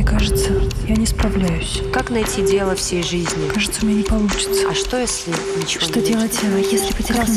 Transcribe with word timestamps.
Мне 0.00 0.08
кажется, 0.08 0.50
я 0.88 0.96
не 0.96 1.04
справляюсь. 1.04 1.82
Как 1.92 2.08
найти 2.08 2.40
дело 2.40 2.74
всей 2.74 3.02
жизни? 3.02 3.50
Кажется, 3.52 3.82
у 3.82 3.86
меня 3.86 3.98
не 3.98 4.02
получится. 4.02 4.70
А 4.70 4.74
что, 4.74 4.98
если 4.98 5.30
ничего 5.58 5.84
Что 5.84 6.00
не 6.00 6.06
делать, 6.06 6.40
а, 6.42 6.58
если 6.58 6.94
потерять 6.94 7.28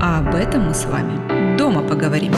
А 0.00 0.18
об 0.18 0.34
этом 0.34 0.62
мы 0.62 0.74
с 0.74 0.84
вами 0.86 1.56
дома 1.56 1.86
поговорим. 1.86 2.34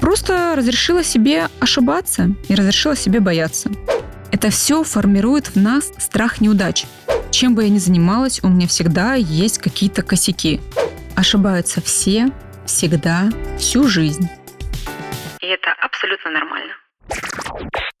Просто 0.00 0.54
разрешила 0.56 1.04
себе 1.04 1.46
ошибаться 1.60 2.34
и 2.48 2.56
разрешила 2.56 2.96
себе 2.96 3.20
бояться. 3.20 3.70
Это 4.32 4.50
все 4.50 4.82
формирует 4.82 5.54
в 5.54 5.56
нас 5.56 5.92
страх 5.98 6.40
неудач. 6.40 6.86
Чем 7.30 7.54
бы 7.54 7.62
я 7.62 7.68
ни 7.68 7.78
занималась, 7.78 8.42
у 8.42 8.48
меня 8.48 8.66
всегда 8.66 9.14
есть 9.14 9.58
какие-то 9.58 10.02
косяки. 10.02 10.60
Ошибаются 11.14 11.80
все, 11.80 12.32
всегда, 12.66 13.30
всю 13.56 13.86
жизнь. 13.86 14.28
И 15.44 15.46
это 15.46 15.72
абсолютно 15.72 16.30
нормально. 16.30 16.72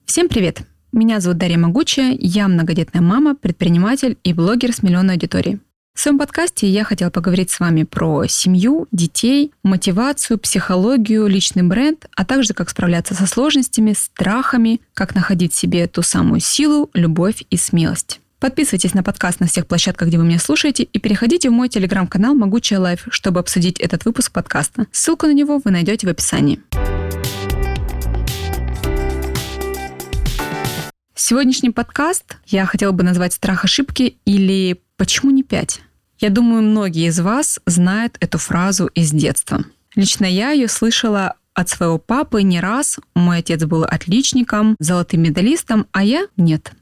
Всем 0.06 0.30
привет! 0.30 0.60
Меня 0.92 1.20
зовут 1.20 1.36
Дарья 1.36 1.58
Могучая, 1.58 2.16
я 2.18 2.48
многодетная 2.48 3.02
мама, 3.02 3.34
предприниматель 3.34 4.16
и 4.24 4.32
блогер 4.32 4.72
с 4.72 4.82
миллионной 4.82 5.14
аудиторией. 5.14 5.60
В 5.94 6.00
своем 6.00 6.18
подкасте 6.18 6.66
я 6.66 6.84
хотела 6.84 7.10
поговорить 7.10 7.50
с 7.50 7.60
вами 7.60 7.82
про 7.82 8.26
семью, 8.28 8.88
детей, 8.92 9.52
мотивацию, 9.62 10.38
психологию, 10.38 11.26
личный 11.26 11.64
бренд, 11.64 12.06
а 12.16 12.24
также 12.24 12.54
как 12.54 12.70
справляться 12.70 13.12
со 13.12 13.26
сложностями, 13.26 13.92
страхами, 13.92 14.80
как 14.94 15.14
находить 15.14 15.52
себе 15.52 15.86
ту 15.86 16.00
самую 16.00 16.40
силу, 16.40 16.88
любовь 16.94 17.44
и 17.50 17.58
смелость. 17.58 18.20
Подписывайтесь 18.40 18.94
на 18.94 19.02
подкаст 19.02 19.40
на 19.40 19.46
всех 19.46 19.66
площадках, 19.66 20.08
где 20.08 20.16
вы 20.16 20.24
меня 20.24 20.38
слушаете, 20.38 20.84
и 20.84 20.98
переходите 20.98 21.50
в 21.50 21.52
мой 21.52 21.68
телеграм-канал 21.68 22.34
«Могучая 22.34 22.80
Life», 22.80 23.06
чтобы 23.10 23.40
обсудить 23.40 23.80
этот 23.80 24.06
выпуск 24.06 24.32
подкаста. 24.32 24.86
Ссылку 24.92 25.26
на 25.26 25.34
него 25.34 25.60
вы 25.62 25.70
найдете 25.70 26.06
в 26.06 26.10
описании. 26.10 26.60
Сегодняшний 31.26 31.70
подкаст 31.70 32.36
я 32.44 32.66
хотела 32.66 32.92
бы 32.92 33.02
назвать 33.02 33.32
«Страх 33.32 33.64
ошибки» 33.64 34.18
или 34.26 34.82
«Почему 34.98 35.30
не 35.30 35.42
пять?». 35.42 35.80
Я 36.18 36.28
думаю, 36.28 36.60
многие 36.60 37.06
из 37.06 37.18
вас 37.18 37.60
знают 37.64 38.18
эту 38.20 38.36
фразу 38.36 38.88
из 38.88 39.10
детства. 39.10 39.64
Лично 39.94 40.26
я 40.26 40.50
ее 40.50 40.68
слышала 40.68 41.36
от 41.54 41.70
своего 41.70 41.96
папы 41.96 42.42
не 42.42 42.60
раз. 42.60 42.98
Мой 43.14 43.38
отец 43.38 43.64
был 43.64 43.84
отличником, 43.84 44.76
золотым 44.78 45.22
медалистом, 45.22 45.86
а 45.92 46.04
я 46.04 46.26
нет. 46.36 46.72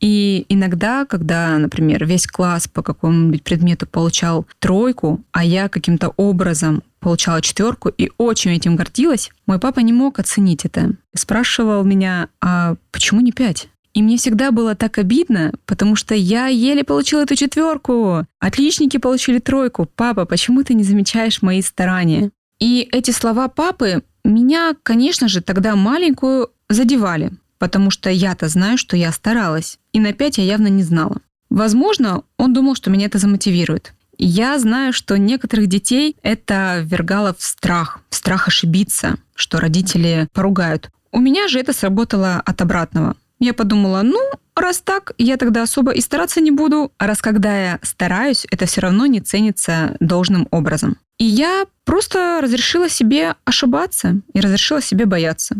И 0.00 0.46
иногда, 0.48 1.04
когда, 1.04 1.56
например, 1.56 2.06
весь 2.06 2.26
класс 2.26 2.66
по 2.66 2.82
какому-нибудь 2.82 3.44
предмету 3.44 3.86
получал 3.86 4.48
тройку, 4.58 5.22
а 5.30 5.44
я 5.44 5.68
каким-то 5.68 6.12
образом 6.16 6.82
получала 6.98 7.40
четверку 7.40 7.88
и 7.88 8.10
очень 8.18 8.50
этим 8.50 8.74
гордилась, 8.74 9.30
мой 9.46 9.60
папа 9.60 9.78
не 9.78 9.92
мог 9.92 10.18
оценить 10.18 10.64
это. 10.64 10.96
Спрашивал 11.14 11.84
меня, 11.84 12.30
а 12.40 12.74
почему 12.90 13.20
не 13.20 13.30
пять? 13.30 13.68
И 13.96 14.02
мне 14.02 14.18
всегда 14.18 14.50
было 14.50 14.74
так 14.74 14.98
обидно, 14.98 15.54
потому 15.64 15.96
что 15.96 16.14
я 16.14 16.48
еле 16.48 16.84
получила 16.84 17.22
эту 17.22 17.34
четверку. 17.34 18.26
Отличники 18.38 18.98
получили 18.98 19.38
тройку. 19.38 19.88
Папа, 19.96 20.26
почему 20.26 20.62
ты 20.62 20.74
не 20.74 20.84
замечаешь 20.84 21.40
мои 21.40 21.62
старания? 21.62 22.30
И 22.60 22.86
эти 22.92 23.10
слова 23.10 23.48
папы 23.48 24.02
меня, 24.22 24.74
конечно 24.82 25.28
же, 25.28 25.40
тогда 25.40 25.76
маленькую 25.76 26.50
задевали, 26.68 27.32
потому 27.56 27.90
что 27.90 28.10
я-то 28.10 28.48
знаю, 28.48 28.76
что 28.76 28.98
я 28.98 29.10
старалась. 29.12 29.78
И 29.94 29.98
на 29.98 30.12
пять 30.12 30.36
я 30.36 30.44
явно 30.44 30.66
не 30.66 30.82
знала. 30.82 31.22
Возможно, 31.48 32.22
он 32.36 32.52
думал, 32.52 32.74
что 32.74 32.90
меня 32.90 33.06
это 33.06 33.16
замотивирует. 33.16 33.94
Я 34.18 34.58
знаю, 34.58 34.92
что 34.92 35.16
некоторых 35.16 35.68
детей 35.68 36.16
это 36.22 36.80
ввергало 36.82 37.34
в 37.34 37.42
страх, 37.42 38.00
в 38.10 38.14
страх 38.14 38.46
ошибиться, 38.46 39.16
что 39.34 39.58
родители 39.58 40.28
поругают. 40.34 40.90
У 41.12 41.18
меня 41.18 41.48
же 41.48 41.58
это 41.58 41.72
сработало 41.72 42.42
от 42.44 42.60
обратного. 42.60 43.16
Я 43.38 43.52
подумала, 43.54 44.02
ну, 44.02 44.20
раз 44.54 44.80
так, 44.80 45.12
я 45.18 45.36
тогда 45.36 45.62
особо 45.62 45.92
и 45.92 46.00
стараться 46.00 46.40
не 46.40 46.50
буду. 46.50 46.92
А 46.98 47.06
раз 47.06 47.20
когда 47.20 47.56
я 47.56 47.78
стараюсь, 47.82 48.46
это 48.50 48.66
все 48.66 48.80
равно 48.80 49.06
не 49.06 49.20
ценится 49.20 49.96
должным 50.00 50.48
образом. 50.50 50.96
И 51.18 51.24
я 51.24 51.66
просто 51.84 52.40
разрешила 52.42 52.88
себе 52.88 53.34
ошибаться 53.44 54.20
и 54.32 54.40
разрешила 54.40 54.82
себе 54.82 55.06
бояться. 55.06 55.56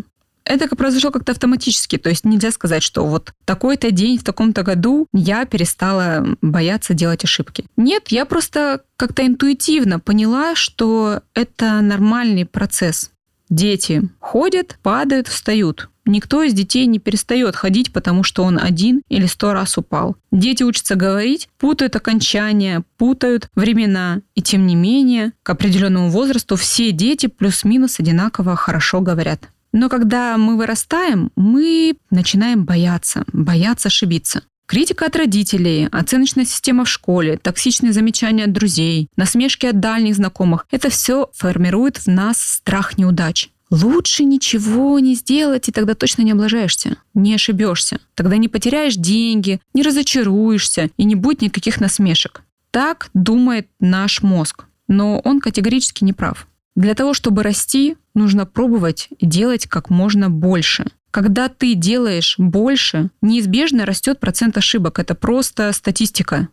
Это 0.47 0.69
как 0.69 0.77
произошло 0.77 1.11
как-то 1.11 1.33
автоматически, 1.33 1.97
то 1.97 2.09
есть 2.09 2.23
нельзя 2.23 2.51
сказать, 2.51 2.81
что 2.81 3.05
вот 3.05 3.33
такой-то 3.43 3.91
день 3.91 4.17
в 4.17 4.23
таком-то 4.23 4.63
году 4.63 5.07
я 5.13 5.45
перестала 5.45 6.25
бояться 6.41 6.93
делать 6.93 7.25
ошибки. 7.25 7.65
Нет, 7.75 8.07
я 8.09 8.23
просто 8.25 8.81
как-то 8.95 9.27
интуитивно 9.27 9.99
поняла, 9.99 10.55
что 10.55 11.21
это 11.33 11.81
нормальный 11.81 12.45
процесс. 12.45 13.11
Дети 13.49 14.09
ходят, 14.19 14.77
падают, 14.83 15.27
встают. 15.27 15.89
Никто 16.05 16.41
из 16.41 16.53
детей 16.53 16.85
не 16.85 16.99
перестает 16.99 17.55
ходить, 17.55 17.91
потому 17.91 18.23
что 18.23 18.43
он 18.43 18.57
один 18.57 19.01
или 19.09 19.25
сто 19.25 19.53
раз 19.53 19.77
упал. 19.77 20.15
Дети 20.31 20.63
учатся 20.63 20.95
говорить, 20.95 21.49
путают 21.57 21.95
окончания, 21.95 22.83
путают 22.97 23.49
времена. 23.55 24.21
И 24.33 24.41
тем 24.41 24.65
не 24.67 24.75
менее, 24.75 25.33
к 25.43 25.49
определенному 25.49 26.09
возрасту 26.09 26.55
все 26.55 26.91
дети 26.91 27.27
плюс-минус 27.27 27.99
одинаково 27.99 28.55
хорошо 28.55 29.01
говорят. 29.01 29.49
Но 29.73 29.89
когда 29.89 30.37
мы 30.37 30.57
вырастаем, 30.57 31.31
мы 31.35 31.97
начинаем 32.09 32.65
бояться, 32.65 33.25
бояться 33.33 33.89
ошибиться. 33.89 34.43
Критика 34.67 35.05
от 35.05 35.15
родителей, 35.15 35.87
оценочная 35.93 36.43
система 36.43 36.83
в 36.83 36.89
школе, 36.89 37.37
токсичные 37.37 37.93
замечания 37.93 38.43
от 38.43 38.51
друзей, 38.51 39.07
насмешки 39.15 39.65
от 39.65 39.79
дальних 39.79 40.15
знакомых– 40.15 40.67
это 40.71 40.89
все 40.89 41.29
формирует 41.33 41.99
в 41.99 42.07
нас 42.07 42.37
страх 42.37 42.97
неудач. 42.97 43.49
Лучше 43.71 44.25
ничего 44.25 44.99
не 44.99 45.15
сделать, 45.15 45.69
и 45.69 45.71
тогда 45.71 45.95
точно 45.95 46.23
не 46.23 46.33
облажаешься, 46.33 46.97
не 47.13 47.33
ошибешься. 47.33 48.01
Тогда 48.13 48.35
не 48.35 48.49
потеряешь 48.49 48.95
деньги, 48.95 49.61
не 49.73 49.83
разочаруешься 49.83 50.89
и 50.97 51.05
не 51.05 51.15
будет 51.15 51.41
никаких 51.41 51.79
насмешек. 51.79 52.41
Так 52.69 53.09
думает 53.13 53.69
наш 53.79 54.21
мозг, 54.21 54.65
но 54.89 55.19
он 55.19 55.39
категорически 55.39 56.03
не 56.03 56.11
прав. 56.11 56.45
Для 56.75 56.93
того, 56.93 57.13
чтобы 57.13 57.41
расти, 57.41 57.95
нужно 58.13 58.45
пробовать 58.45 59.07
делать 59.21 59.65
как 59.65 59.89
можно 59.89 60.29
больше. 60.29 60.87
Когда 61.17 61.49
ты 61.49 61.73
делаешь 61.73 62.35
больше, 62.37 63.09
неизбежно 63.23 63.87
растет 63.87 64.19
процент 64.19 64.55
ошибок. 64.55 64.99
Это 64.99 65.15
просто 65.15 65.71
статистика. 65.73 66.49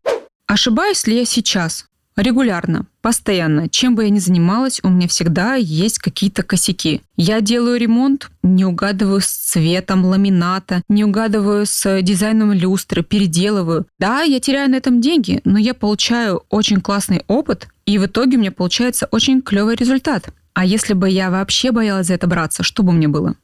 Ошибаюсь 0.47 1.07
ли 1.07 1.19
я 1.19 1.27
сейчас? 1.27 1.85
Регулярно, 2.17 2.87
постоянно. 3.03 3.69
Чем 3.69 3.95
бы 3.95 4.05
я 4.05 4.09
ни 4.09 4.19
занималась, 4.19 4.81
у 4.83 4.89
меня 4.89 5.07
всегда 5.07 5.57
есть 5.57 5.99
какие-то 5.99 6.43
косяки. 6.43 7.03
Я 7.19 7.43
делаю 7.43 7.79
ремонт, 7.79 8.31
не 8.43 8.65
угадываю 8.65 9.21
с 9.21 9.27
цветом 9.27 10.07
ламината, 10.07 10.81
не 10.89 11.05
угадываю 11.05 11.67
с 11.67 12.01
дизайном 12.01 12.55
люстры, 12.55 13.03
переделываю. 13.03 13.87
Да, 13.99 14.23
я 14.23 14.41
теряю 14.41 14.71
на 14.71 14.77
этом 14.77 15.03
деньги, 15.03 15.43
но 15.45 15.59
я 15.59 15.75
получаю 15.75 16.43
очень 16.49 16.81
классный 16.81 17.23
опыт, 17.29 17.69
и 17.85 17.99
в 17.99 18.07
итоге 18.07 18.39
у 18.39 18.41
меня 18.41 18.51
получается 18.51 19.09
очень 19.11 19.43
клевый 19.43 19.77
результат. 19.77 20.31
А 20.55 20.65
если 20.65 20.95
бы 20.95 21.11
я 21.11 21.31
вообще 21.31 21.71
боялась 21.71 22.07
за 22.07 22.15
это 22.15 22.27
браться, 22.27 22.63
что 22.63 22.83
бы 22.83 22.93
мне 22.93 23.09
было? 23.09 23.35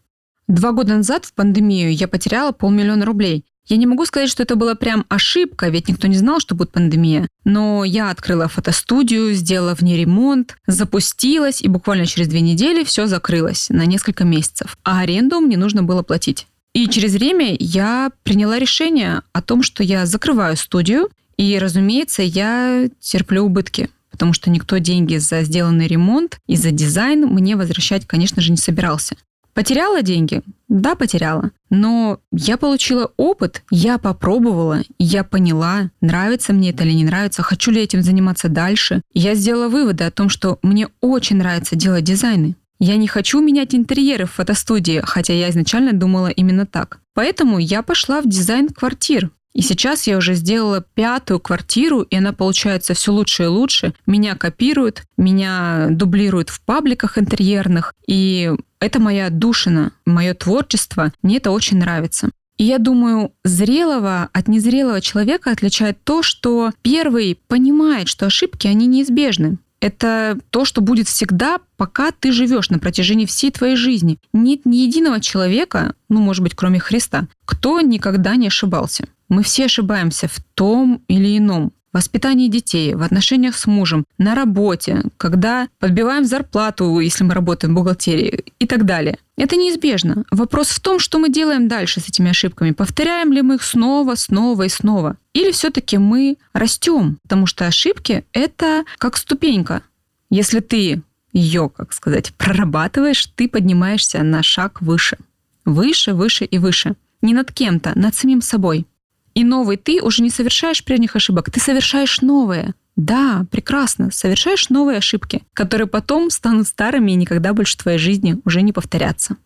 Два 0.50 0.72
года 0.72 0.96
назад 0.96 1.26
в 1.26 1.32
пандемию 1.32 1.94
я 1.94 2.08
потеряла 2.08 2.50
полмиллиона 2.50 3.06
рублей. 3.06 3.44
Я 3.68 3.76
не 3.76 3.86
могу 3.86 4.04
сказать, 4.04 4.28
что 4.28 4.42
это 4.42 4.56
была 4.56 4.74
прям 4.74 5.06
ошибка, 5.08 5.68
ведь 5.68 5.88
никто 5.88 6.08
не 6.08 6.16
знал, 6.16 6.40
что 6.40 6.56
будет 6.56 6.72
пандемия. 6.72 7.28
Но 7.44 7.84
я 7.84 8.10
открыла 8.10 8.48
фотостудию, 8.48 9.32
сделала 9.34 9.76
в 9.76 9.82
ней 9.82 9.96
ремонт, 9.96 10.56
запустилась, 10.66 11.62
и 11.62 11.68
буквально 11.68 12.04
через 12.04 12.26
две 12.26 12.40
недели 12.40 12.82
все 12.82 13.06
закрылось 13.06 13.68
на 13.68 13.86
несколько 13.86 14.24
месяцев. 14.24 14.76
А 14.82 14.98
аренду 14.98 15.38
мне 15.38 15.56
нужно 15.56 15.84
было 15.84 16.02
платить. 16.02 16.48
И 16.74 16.88
через 16.88 17.12
время 17.12 17.54
я 17.60 18.10
приняла 18.24 18.58
решение 18.58 19.22
о 19.32 19.42
том, 19.42 19.62
что 19.62 19.84
я 19.84 20.04
закрываю 20.04 20.56
студию, 20.56 21.10
и, 21.36 21.60
разумеется, 21.60 22.22
я 22.22 22.88
терплю 22.98 23.44
убытки 23.44 23.88
потому 24.10 24.32
что 24.34 24.50
никто 24.50 24.76
деньги 24.76 25.16
за 25.16 25.44
сделанный 25.44 25.86
ремонт 25.86 26.40
и 26.46 26.56
за 26.56 26.72
дизайн 26.72 27.26
мне 27.26 27.56
возвращать, 27.56 28.06
конечно 28.06 28.42
же, 28.42 28.50
не 28.50 28.58
собирался. 28.58 29.16
Потеряла 29.60 30.00
деньги? 30.00 30.40
Да, 30.68 30.94
потеряла. 30.94 31.50
Но 31.68 32.20
я 32.32 32.56
получила 32.56 33.12
опыт, 33.18 33.62
я 33.70 33.98
попробовала, 33.98 34.80
я 34.98 35.22
поняла, 35.22 35.90
нравится 36.00 36.54
мне 36.54 36.70
это 36.70 36.84
или 36.84 36.94
не 36.94 37.04
нравится, 37.04 37.42
хочу 37.42 37.70
ли 37.70 37.82
этим 37.82 38.00
заниматься 38.00 38.48
дальше. 38.48 39.02
Я 39.12 39.34
сделала 39.34 39.68
выводы 39.68 40.04
о 40.04 40.10
том, 40.10 40.30
что 40.30 40.58
мне 40.62 40.88
очень 41.02 41.36
нравится 41.36 41.76
делать 41.76 42.04
дизайны. 42.04 42.56
Я 42.78 42.96
не 42.96 43.06
хочу 43.06 43.38
менять 43.42 43.74
интерьеры 43.74 44.24
в 44.24 44.32
фотостудии, 44.32 45.02
хотя 45.04 45.34
я 45.34 45.50
изначально 45.50 45.92
думала 45.92 46.28
именно 46.28 46.64
так. 46.64 47.00
Поэтому 47.12 47.58
я 47.58 47.82
пошла 47.82 48.22
в 48.22 48.26
дизайн 48.26 48.70
квартир. 48.70 49.28
И 49.52 49.62
сейчас 49.62 50.06
я 50.06 50.16
уже 50.16 50.34
сделала 50.34 50.84
пятую 50.94 51.40
квартиру, 51.40 52.02
и 52.02 52.16
она 52.16 52.32
получается 52.32 52.94
все 52.94 53.12
лучше 53.12 53.44
и 53.44 53.46
лучше. 53.46 53.94
Меня 54.06 54.36
копируют, 54.36 55.02
меня 55.16 55.88
дублируют 55.90 56.50
в 56.50 56.60
пабликах 56.62 57.18
интерьерных, 57.18 57.94
и 58.06 58.52
это 58.78 59.00
моя 59.00 59.28
душина, 59.30 59.92
мое 60.06 60.34
творчество. 60.34 61.12
Мне 61.22 61.38
это 61.38 61.50
очень 61.50 61.78
нравится. 61.78 62.30
И 62.56 62.64
я 62.64 62.78
думаю, 62.78 63.32
зрелого 63.42 64.28
от 64.32 64.46
незрелого 64.46 65.00
человека 65.00 65.50
отличает 65.50 66.02
то, 66.04 66.22
что 66.22 66.72
первый 66.82 67.38
понимает, 67.48 68.06
что 68.06 68.26
ошибки, 68.26 68.66
они 68.66 68.86
неизбежны. 68.86 69.56
Это 69.80 70.38
то, 70.50 70.66
что 70.66 70.82
будет 70.82 71.08
всегда, 71.08 71.58
пока 71.78 72.10
ты 72.10 72.32
живешь 72.32 72.68
на 72.68 72.78
протяжении 72.78 73.24
всей 73.24 73.50
твоей 73.50 73.76
жизни. 73.76 74.18
Нет 74.34 74.66
ни 74.66 74.76
единого 74.76 75.20
человека, 75.20 75.94
ну, 76.10 76.20
может 76.20 76.42
быть, 76.42 76.54
кроме 76.54 76.78
Христа, 76.78 77.28
кто 77.46 77.80
никогда 77.80 78.36
не 78.36 78.48
ошибался. 78.48 79.08
Мы 79.30 79.44
все 79.44 79.66
ошибаемся 79.66 80.28
в 80.28 80.40
том 80.54 81.02
или 81.08 81.38
ином 81.38 81.72
воспитании 81.92 82.48
детей, 82.48 82.94
в 82.94 83.02
отношениях 83.02 83.56
с 83.56 83.66
мужем, 83.66 84.04
на 84.18 84.34
работе, 84.34 85.02
когда 85.16 85.68
подбиваем 85.78 86.24
зарплату, 86.24 86.98
если 86.98 87.24
мы 87.24 87.34
работаем 87.34 87.72
в 87.72 87.76
бухгалтерии 87.76 88.44
и 88.58 88.66
так 88.66 88.84
далее. 88.84 89.18
Это 89.36 89.56
неизбежно. 89.56 90.24
Вопрос 90.30 90.68
в 90.68 90.80
том, 90.80 90.98
что 90.98 91.18
мы 91.18 91.30
делаем 91.30 91.68
дальше 91.68 92.00
с 92.00 92.08
этими 92.08 92.30
ошибками. 92.30 92.72
Повторяем 92.72 93.32
ли 93.32 93.42
мы 93.42 93.54
их 93.56 93.62
снова, 93.62 94.14
снова 94.16 94.64
и 94.64 94.68
снова? 94.68 95.16
Или 95.32 95.52
все-таки 95.52 95.98
мы 95.98 96.36
растем? 96.52 97.18
Потому 97.22 97.46
что 97.46 97.66
ошибки— 97.66 98.24
это 98.32 98.84
как 98.98 99.16
ступенька. 99.16 99.82
Если 100.28 100.60
ты 100.60 101.02
ее, 101.32 101.70
как 101.74 101.92
сказать, 101.92 102.32
прорабатываешь, 102.34 103.26
ты 103.26 103.48
поднимаешься 103.48 104.22
на 104.22 104.42
шаг 104.42 104.80
выше. 104.82 105.18
Выше, 105.64 106.14
выше 106.14 106.44
и 106.44 106.58
выше. 106.58 106.94
Не 107.22 107.34
над 107.34 107.52
кем-то, 107.52 107.92
над 107.96 108.14
самим 108.14 108.42
собой. 108.42 108.86
И 109.34 109.44
новый 109.44 109.76
ты 109.76 110.02
уже 110.02 110.22
не 110.22 110.30
совершаешь 110.30 110.84
прежних 110.84 111.16
ошибок, 111.16 111.50
ты 111.50 111.60
совершаешь 111.60 112.20
новые. 112.20 112.74
Да, 112.96 113.46
прекрасно, 113.50 114.10
совершаешь 114.10 114.68
новые 114.68 114.98
ошибки, 114.98 115.42
которые 115.54 115.86
потом 115.86 116.30
станут 116.30 116.66
старыми 116.66 117.12
и 117.12 117.16
никогда 117.16 117.52
больше 117.52 117.74
в 117.74 117.82
твоей 117.82 117.98
жизни 117.98 118.36
уже 118.44 118.62
не 118.62 118.72
повторятся. 118.72 119.36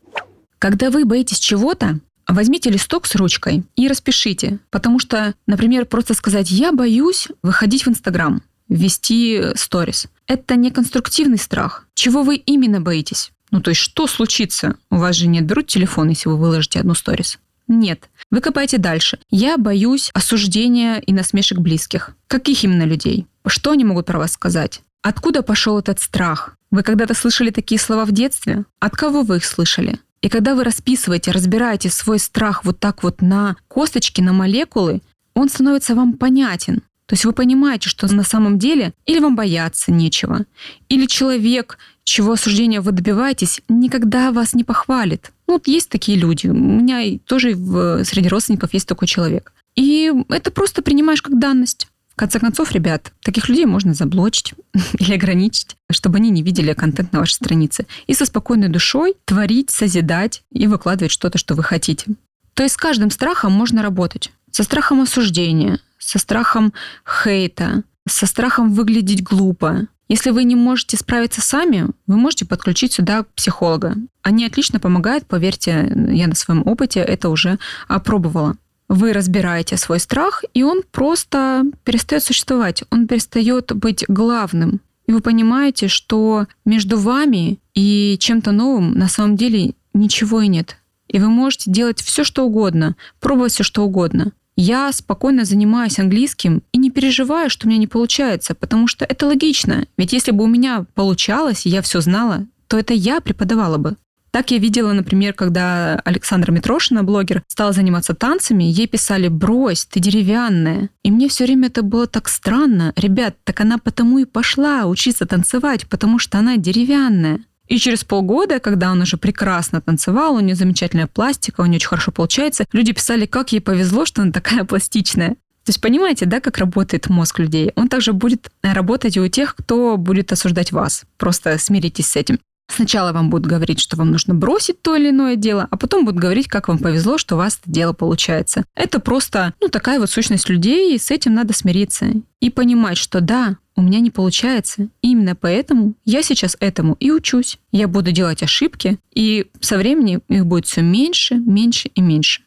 Когда 0.59 0.91
вы 0.91 1.05
боитесь 1.05 1.39
чего-то, 1.39 2.01
возьмите 2.27 2.71
листок 2.71 3.07
с 3.07 3.15
ручкой 3.15 3.65
и 3.77 3.87
распишите. 3.87 4.59
Потому 4.71 4.99
что, 4.99 5.35
например, 5.47 5.85
просто 5.87 6.15
сказать 6.15 6.51
«я 6.51 6.73
боюсь 6.73 7.29
выходить 7.43 7.85
в 7.85 7.89
Инстаграм», 7.89 8.43
вести 8.69 9.55
сторис. 9.57 10.07
Это 10.27 10.57
не 10.57 10.71
конструктивный 10.71 11.39
страх. 11.39 11.87
Чего 11.95 12.23
вы 12.23 12.37
именно 12.37 12.81
боитесь? 12.81 13.31
Ну, 13.51 13.61
то 13.61 13.71
есть, 13.71 13.81
что 13.81 14.07
случится? 14.07 14.77
У 14.91 14.97
вас 14.97 15.17
же 15.17 15.27
не 15.27 15.41
отберут 15.41 15.67
телефон, 15.67 16.09
если 16.09 16.29
вы 16.29 16.37
выложите 16.37 16.81
одну 16.81 16.95
сторис. 16.95 17.39
Нет. 17.69 18.09
Вы 18.31 18.41
копаете 18.41 18.79
дальше. 18.79 19.19
Я 19.31 19.59
боюсь 19.59 20.11
осуждения 20.15 20.99
и 20.99 21.13
насмешек 21.13 21.59
близких. 21.59 22.17
Каких 22.27 22.65
именно 22.65 22.85
людей? 22.85 23.27
Что 23.47 23.73
они 23.73 23.85
могут 23.85 24.07
про 24.07 24.19
вас 24.19 24.33
сказать? 24.33 24.81
Откуда 25.03 25.43
пошел 25.43 25.79
этот 25.79 26.01
страх? 26.01 26.57
Вы 26.71 26.83
когда-то 26.83 27.15
слышали 27.15 27.51
такие 27.51 27.79
слова 27.79 28.05
в 28.05 28.13
детстве? 28.13 28.65
От 28.81 28.97
кого 28.97 29.23
вы 29.23 29.37
их 29.37 29.45
слышали? 29.45 30.01
И 30.23 30.31
когда 30.31 30.55
вы 30.55 30.65
расписываете, 30.65 31.31
разбираете 31.31 31.91
свой 31.91 32.19
страх 32.19 32.65
вот 32.65 32.81
так 32.81 33.03
вот 33.03 33.21
на 33.21 33.57
косточки, 33.69 34.23
на 34.23 34.33
молекулы, 34.33 35.03
он 35.35 35.51
становится 35.51 35.95
вам 35.95 36.15
понятен. 36.15 36.81
То 37.07 37.13
есть 37.13 37.27
вы 37.27 37.33
понимаете, 37.33 37.91
что 37.91 38.13
на 38.13 38.23
самом 38.23 38.59
деле 38.59 38.95
или 39.05 39.19
вам 39.19 39.37
бояться 39.37 39.93
нечего, 39.93 40.47
или 40.89 41.05
человек, 41.05 41.77
чего 42.03 42.33
осуждения 42.33 42.81
вы 42.81 42.93
добиваетесь, 42.93 43.61
никогда 43.69 44.33
вас 44.33 44.55
не 44.55 44.65
похвалит. 44.65 45.31
Ну, 45.47 45.55
вот 45.55 45.67
есть 45.67 45.91
такие 45.91 46.19
люди. 46.19 46.47
У 46.49 46.55
меня 46.55 47.19
тоже 47.27 47.55
в, 47.55 48.05
среди 48.05 48.29
родственников 48.29 48.73
есть 48.75 48.89
такой 48.89 49.09
человек. 49.09 49.53
И 49.75 50.13
это 50.29 50.51
просто 50.51 50.83
принимаешь 50.83 51.23
как 51.23 51.39
данность. 51.39 51.89
В 52.15 52.17
конце 52.17 52.39
концов, 52.39 52.71
ребят, 52.71 53.13
таких 53.23 53.49
людей 53.49 53.67
можно 53.67 53.93
заблочить 53.93 54.55
или 54.99 55.15
ограничить, 55.15 55.77
чтобы 55.91 56.19
они 56.19 56.31
не 56.31 56.43
видели 56.43 56.73
контент 56.73 57.13
на 57.13 57.19
вашей 57.19 57.33
странице. 57.33 57.87
И 58.07 58.15
со 58.15 58.25
спокойной 58.25 58.69
душой 58.69 59.17
творить, 59.25 59.71
созидать 59.71 60.45
и 60.53 60.69
выкладывать 60.69 61.11
что-то, 61.11 61.39
что 61.39 61.55
вы 61.55 61.65
хотите. 61.65 62.07
То 62.55 62.63
есть 62.63 62.77
с 62.77 62.79
каждым 62.79 63.11
страхом 63.11 63.53
можно 63.53 63.83
работать. 63.83 64.31
Со 64.53 64.63
страхом 64.63 65.01
осуждения, 65.01 65.81
со 65.99 66.21
страхом 66.21 66.73
хейта, 67.05 67.83
со 68.09 68.27
страхом 68.27 68.73
выглядеть 68.73 69.25
глупо. 69.25 69.89
Если 70.09 70.31
вы 70.31 70.45
не 70.45 70.55
можете 70.55 70.97
справиться 70.97 71.41
сами, 71.41 71.89
вы 72.07 72.17
можете 72.17 72.45
подключить 72.45 72.93
сюда 72.93 73.25
психолога. 73.35 73.97
Они 74.23 74.45
отлично 74.45 74.79
помогают, 74.79 75.27
поверьте, 75.27 75.91
я 76.11 76.27
на 76.27 76.35
своем 76.35 76.63
опыте 76.67 77.01
это 77.01 77.31
уже 77.31 77.59
опробовала. 77.89 78.57
Вы 78.89 79.15
разбираете 79.15 79.79
свой 79.79 79.99
страх, 79.99 80.45
и 80.53 80.63
он 80.63 80.83
просто 80.93 81.65
перестает 81.85 82.23
существовать, 82.23 82.85
он 82.91 83.07
перестает 83.07 83.75
быть 83.75 84.05
главным. 84.09 84.81
И 85.07 85.13
вы 85.13 85.21
понимаете, 85.21 85.89
что 85.89 86.47
между 86.65 86.99
вами 86.99 87.59
и 87.75 88.17
чем-то 88.19 88.53
новым 88.53 88.93
на 88.93 89.09
самом 89.09 89.37
деле 89.37 89.75
ничего 89.95 90.43
и 90.43 90.49
нет. 90.49 90.77
И 91.09 91.19
вы 91.19 91.29
можете 91.29 91.71
делать 91.71 92.01
все, 92.01 92.25
что 92.25 92.45
угодно, 92.45 92.97
пробовать 93.21 93.53
все, 93.53 93.63
что 93.63 93.85
угодно. 93.85 94.33
Я 94.57 94.93
спокойно 94.93 95.45
занимаюсь 95.45 95.99
английским 95.99 96.63
и 96.73 96.79
не 96.79 96.91
переживаю, 96.91 97.51
что 97.51 97.67
у 97.67 97.69
меня 97.69 97.79
не 97.79 97.89
получается, 97.89 98.55
потому 98.55 98.87
что 98.87 99.05
это 99.05 99.27
логично. 99.27 99.87
Ведь 99.97 100.13
если 100.13 100.31
бы 100.31 100.45
у 100.45 100.49
меня 100.49 100.87
получалось, 100.95 101.67
и 101.67 101.71
я 101.71 101.83
все 101.83 102.01
знала, 102.01 102.47
то 102.69 102.79
это 102.79 102.95
я 102.95 103.21
преподавала 103.21 103.79
бы. 103.79 103.97
Так 104.31 104.51
я 104.51 104.59
видела, 104.59 104.93
например, 104.93 105.33
когда 105.33 105.95
Александра 106.05 106.51
Митрошина, 106.51 107.05
блогер, 107.05 107.45
стала 107.47 107.73
заниматься 107.73 108.15
танцами, 108.15 108.65
ей 108.65 108.89
писали 108.89 109.29
«брось, 109.29 109.87
ты 109.87 110.01
деревянная». 110.01 110.89
И 111.05 111.13
мне 111.13 111.29
все 111.29 111.45
время 111.45 111.69
это 111.69 111.83
было 111.83 112.09
так 112.09 112.29
странно. 112.29 112.93
Ребят, 112.97 113.37
так 113.45 113.61
она 113.61 113.79
потому 113.79 114.19
и 114.19 114.25
пошла 114.25 114.87
учиться 114.87 115.25
танцевать, 115.25 115.89
потому 115.89 116.19
что 116.19 116.39
она 116.39 116.57
деревянная. 116.57 117.45
И 117.69 117.79
через 117.79 118.05
полгода, 118.05 118.61
когда 118.61 118.91
он 118.91 119.01
уже 119.01 119.17
прекрасно 119.17 119.81
танцевал, 119.81 120.35
у 120.35 120.41
нее 120.41 120.55
замечательная 120.55 121.07
пластика, 121.07 121.63
у 121.63 121.67
нее 121.67 121.77
очень 121.77 121.89
хорошо 121.89 122.13
получается, 122.13 122.67
люди 122.73 122.93
писали, 122.93 123.27
как 123.27 123.53
ей 123.53 123.61
повезло, 123.61 124.05
что 124.05 124.23
она 124.23 124.33
такая 124.33 124.65
пластичная. 124.65 125.37
То 125.65 125.71
есть 125.71 125.81
понимаете, 125.81 126.27
да, 126.27 126.41
как 126.41 126.59
работает 126.59 127.09
мозг 127.09 127.39
людей? 127.39 127.73
Он 127.75 127.89
также 127.89 128.13
будет 128.13 128.51
работать 128.63 129.17
и 129.17 129.21
у 129.21 129.29
тех, 129.29 129.57
кто 129.57 129.97
будет 129.97 130.31
осуждать 130.31 130.73
вас. 130.73 131.05
Просто 131.17 131.57
смиритесь 131.57 132.09
с 132.09 132.17
этим. 132.17 132.39
Сначала 132.69 133.13
вам 133.13 133.31
будут 133.31 133.47
говорить, 133.47 133.81
что 133.81 133.97
вам 133.97 134.11
нужно 134.11 134.35
бросить 134.35 134.81
то 134.83 134.97
или 134.97 135.11
иное 135.11 135.37
дело, 135.37 135.69
а 135.71 135.77
потом 135.77 136.05
будут 136.05 136.21
говорить, 136.21 136.49
как 136.49 136.69
вам 136.69 136.79
повезло, 136.79 137.19
что 137.19 137.35
у 137.35 137.39
вас 137.39 137.59
это 137.63 137.71
дело 137.71 137.93
получается. 137.93 138.65
Это 138.75 139.01
просто, 139.01 139.55
ну, 139.61 139.69
такая 139.69 140.01
вот 140.01 140.11
сущность 140.11 140.49
людей, 140.49 140.95
и 140.95 140.99
с 140.99 141.11
этим 141.11 141.35
надо 141.35 141.53
смириться. 141.55 142.07
И 142.41 142.51
понимать, 142.51 142.99
что 142.99 143.21
да, 143.21 143.57
у 143.77 143.83
меня 143.83 144.01
не 144.01 144.11
получается. 144.11 144.89
И 145.03 145.11
именно 145.11 145.35
поэтому 145.35 145.95
я 146.05 146.23
сейчас 146.23 146.57
этому 146.61 146.97
и 147.01 147.11
учусь. 147.11 147.59
Я 147.73 147.89
буду 147.89 148.13
делать 148.13 148.43
ошибки, 148.43 148.99
и 149.13 149.47
со 149.61 149.79
временем 149.79 150.23
их 150.29 150.47
будет 150.47 150.67
все 150.67 150.83
меньше, 150.83 151.35
меньше 151.37 151.89
и 151.89 152.01
меньше. 152.01 152.43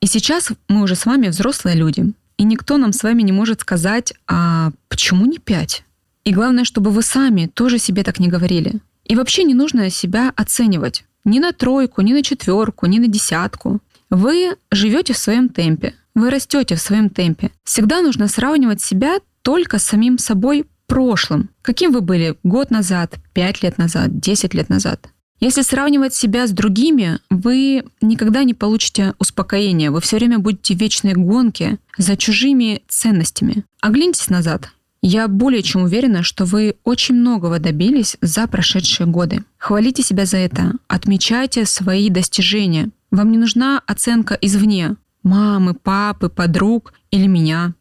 И 0.00 0.06
сейчас 0.06 0.50
мы 0.68 0.82
уже 0.82 0.96
с 0.96 1.06
вами 1.06 1.28
взрослые 1.28 1.76
люди. 1.76 2.12
И 2.36 2.44
никто 2.44 2.76
нам 2.76 2.92
с 2.92 3.02
вами 3.02 3.22
не 3.22 3.32
может 3.32 3.60
сказать, 3.60 4.12
а 4.26 4.72
почему 4.88 5.26
не 5.26 5.38
пять? 5.38 5.84
И 6.24 6.32
главное, 6.32 6.64
чтобы 6.64 6.90
вы 6.90 7.02
сами 7.02 7.46
тоже 7.46 7.78
себе 7.78 8.02
так 8.02 8.18
не 8.18 8.28
говорили. 8.28 8.80
И 9.04 9.16
вообще 9.16 9.44
не 9.44 9.54
нужно 9.54 9.90
себя 9.90 10.32
оценивать. 10.36 11.04
Ни 11.24 11.38
на 11.38 11.52
тройку, 11.52 12.02
ни 12.02 12.12
на 12.12 12.22
четверку, 12.22 12.86
ни 12.86 12.98
на 12.98 13.06
десятку. 13.06 13.80
Вы 14.10 14.56
живете 14.70 15.12
в 15.12 15.18
своем 15.18 15.48
темпе. 15.48 15.94
Вы 16.14 16.30
растете 16.30 16.74
в 16.76 16.80
своем 16.80 17.08
темпе. 17.08 17.50
Всегда 17.64 18.02
нужно 18.02 18.28
сравнивать 18.28 18.82
себя 18.82 19.18
только 19.42 19.78
самим 19.78 20.18
собой 20.18 20.66
прошлым. 20.86 21.50
Каким 21.62 21.92
вы 21.92 22.00
были 22.00 22.36
год 22.42 22.70
назад, 22.70 23.16
пять 23.32 23.62
лет 23.62 23.78
назад, 23.78 24.18
десять 24.18 24.54
лет 24.54 24.68
назад. 24.68 25.08
Если 25.40 25.62
сравнивать 25.62 26.14
себя 26.14 26.46
с 26.46 26.52
другими, 26.52 27.18
вы 27.28 27.84
никогда 28.00 28.44
не 28.44 28.54
получите 28.54 29.14
успокоения. 29.18 29.90
Вы 29.90 30.00
все 30.00 30.16
время 30.16 30.38
будете 30.38 30.74
в 30.74 30.78
вечной 30.78 31.14
гонке 31.14 31.78
за 31.98 32.16
чужими 32.16 32.82
ценностями. 32.86 33.64
Огляньтесь 33.80 34.28
назад. 34.28 34.70
Я 35.02 35.26
более 35.26 35.64
чем 35.64 35.82
уверена, 35.82 36.22
что 36.22 36.44
вы 36.44 36.76
очень 36.84 37.16
многого 37.16 37.58
добились 37.58 38.16
за 38.20 38.46
прошедшие 38.46 39.08
годы. 39.08 39.42
Хвалите 39.58 40.04
себя 40.04 40.26
за 40.26 40.36
это, 40.36 40.74
отмечайте 40.86 41.66
свои 41.66 42.08
достижения. 42.08 42.90
Вам 43.10 43.32
не 43.32 43.38
нужна 43.38 43.82
оценка 43.84 44.38
извне, 44.40 44.94
мамы, 45.24 45.74
папы, 45.74 46.28
подруг 46.28 46.94
или 47.10 47.26
меня. 47.26 47.74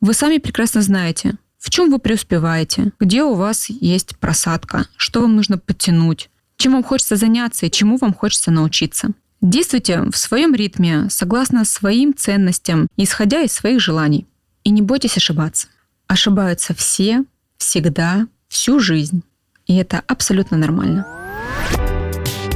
Вы 0.00 0.14
сами 0.14 0.38
прекрасно 0.38 0.80
знаете, 0.80 1.34
в 1.58 1.70
чем 1.70 1.90
вы 1.90 1.98
преуспеваете, 1.98 2.92
где 3.00 3.24
у 3.24 3.34
вас 3.34 3.68
есть 3.68 4.16
просадка, 4.18 4.86
что 4.96 5.20
вам 5.20 5.34
нужно 5.34 5.58
подтянуть, 5.58 6.30
чем 6.56 6.72
вам 6.72 6.84
хочется 6.84 7.16
заняться 7.16 7.66
и 7.66 7.70
чему 7.70 7.96
вам 7.96 8.14
хочется 8.14 8.50
научиться. 8.50 9.10
Действуйте 9.40 10.02
в 10.02 10.16
своем 10.16 10.54
ритме, 10.54 11.08
согласно 11.10 11.64
своим 11.64 12.14
ценностям, 12.16 12.86
исходя 12.96 13.42
из 13.42 13.52
своих 13.52 13.80
желаний. 13.80 14.26
И 14.64 14.70
не 14.70 14.82
бойтесь 14.82 15.16
ошибаться. 15.16 15.68
Ошибаются 16.06 16.74
все, 16.74 17.24
всегда, 17.56 18.26
всю 18.48 18.80
жизнь. 18.80 19.22
И 19.66 19.76
это 19.76 20.02
абсолютно 20.06 20.56
нормально. 20.56 21.17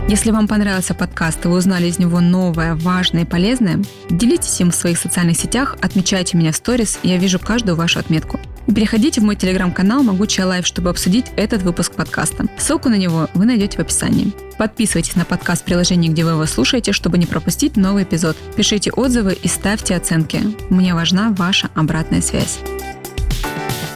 Если 0.08 0.30
вам 0.30 0.48
понравился 0.48 0.94
подкаст 0.94 1.44
и 1.44 1.48
вы 1.48 1.56
узнали 1.56 1.86
из 1.86 1.98
него 1.98 2.20
новое, 2.20 2.74
важное 2.74 3.22
и 3.22 3.26
полезное, 3.26 3.82
делитесь 4.10 4.60
им 4.60 4.70
в 4.70 4.74
своих 4.74 4.98
социальных 4.98 5.36
сетях, 5.36 5.76
отмечайте 5.80 6.36
меня 6.36 6.52
в 6.52 6.56
сторис, 6.56 6.98
я 7.02 7.16
вижу 7.16 7.38
каждую 7.38 7.76
вашу 7.76 8.00
отметку. 8.00 8.38
И 8.66 8.72
переходите 8.72 9.20
в 9.20 9.24
мой 9.24 9.36
телеграм-канал 9.36 10.02
«Могучая 10.02 10.46
лайф», 10.46 10.66
чтобы 10.66 10.90
обсудить 10.90 11.26
этот 11.36 11.62
выпуск 11.62 11.94
подкаста. 11.94 12.46
Ссылку 12.58 12.88
на 12.88 12.96
него 12.96 13.28
вы 13.34 13.46
найдете 13.46 13.78
в 13.78 13.80
описании. 13.80 14.32
Подписывайтесь 14.58 15.16
на 15.16 15.24
подкаст 15.24 15.62
в 15.62 15.64
приложении, 15.64 16.08
где 16.08 16.24
вы 16.24 16.32
его 16.32 16.46
слушаете, 16.46 16.92
чтобы 16.92 17.18
не 17.18 17.26
пропустить 17.26 17.76
новый 17.76 18.04
эпизод. 18.04 18.36
Пишите 18.56 18.92
отзывы 18.92 19.32
и 19.40 19.48
ставьте 19.48 19.96
оценки. 19.96 20.42
Мне 20.68 20.94
важна 20.94 21.30
ваша 21.30 21.70
обратная 21.74 22.20
связь. 22.20 22.60